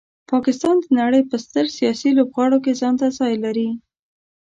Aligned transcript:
پاکستان 0.31 0.75
د 0.81 0.85
نړۍ 0.99 1.21
په 1.29 1.35
ستر 1.45 1.65
سیاسي 1.77 2.09
لوبغاړو 2.17 2.57
کې 2.65 2.77
ځانته 2.81 3.05
ځای 3.19 3.33
لري. 3.43 3.69